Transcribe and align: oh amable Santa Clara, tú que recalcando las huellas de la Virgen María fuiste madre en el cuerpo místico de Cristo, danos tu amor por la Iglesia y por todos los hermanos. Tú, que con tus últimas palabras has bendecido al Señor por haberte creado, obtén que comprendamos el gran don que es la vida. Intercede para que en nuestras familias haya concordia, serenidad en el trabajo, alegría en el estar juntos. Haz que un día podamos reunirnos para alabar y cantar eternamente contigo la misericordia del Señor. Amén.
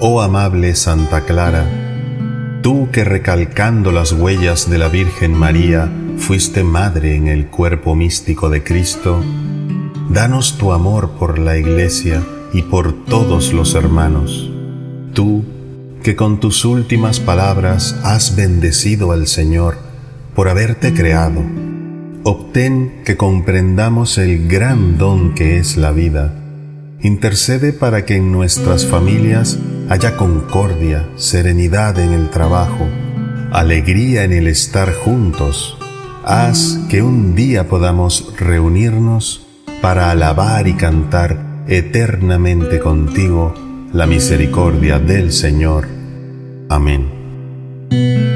oh 0.00 0.20
amable 0.20 0.74
Santa 0.74 1.24
Clara, 1.24 1.66
tú 2.62 2.88
que 2.92 3.04
recalcando 3.04 3.92
las 3.92 4.12
huellas 4.12 4.70
de 4.70 4.78
la 4.78 4.88
Virgen 4.88 5.34
María 5.34 5.90
fuiste 6.18 6.62
madre 6.64 7.16
en 7.16 7.28
el 7.28 7.48
cuerpo 7.48 7.94
místico 7.94 8.48
de 8.48 8.62
Cristo, 8.62 9.22
danos 10.10 10.58
tu 10.58 10.72
amor 10.72 11.10
por 11.18 11.38
la 11.38 11.56
Iglesia 11.56 12.22
y 12.52 12.62
por 12.62 13.04
todos 13.04 13.52
los 13.52 13.74
hermanos. 13.74 14.50
Tú, 15.14 15.44
que 16.02 16.16
con 16.16 16.38
tus 16.40 16.64
últimas 16.64 17.20
palabras 17.20 17.98
has 18.04 18.36
bendecido 18.36 19.12
al 19.12 19.26
Señor 19.26 19.76
por 20.34 20.48
haberte 20.48 20.94
creado, 20.94 21.42
obtén 22.22 23.02
que 23.04 23.16
comprendamos 23.16 24.18
el 24.18 24.48
gran 24.48 24.96
don 24.98 25.34
que 25.34 25.58
es 25.58 25.76
la 25.76 25.90
vida. 25.90 26.34
Intercede 27.00 27.72
para 27.72 28.04
que 28.04 28.16
en 28.16 28.32
nuestras 28.32 28.86
familias 28.86 29.58
haya 29.88 30.16
concordia, 30.16 31.08
serenidad 31.16 31.98
en 31.98 32.12
el 32.12 32.30
trabajo, 32.30 32.86
alegría 33.52 34.24
en 34.24 34.32
el 34.32 34.46
estar 34.46 34.92
juntos. 34.92 35.78
Haz 36.24 36.78
que 36.90 37.02
un 37.02 37.34
día 37.34 37.68
podamos 37.68 38.34
reunirnos 38.38 39.46
para 39.80 40.10
alabar 40.10 40.68
y 40.68 40.74
cantar 40.74 41.64
eternamente 41.68 42.80
contigo 42.80 43.54
la 43.92 44.06
misericordia 44.06 44.98
del 44.98 45.32
Señor. 45.32 45.88
Amén. 46.68 48.27